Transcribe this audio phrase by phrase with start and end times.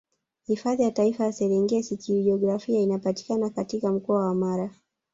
[0.47, 4.69] Hifadhi ya Taifa ya Serengeti Kijiografia inapatikana katika mkoa wa Mara